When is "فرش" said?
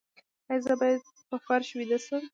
1.45-1.69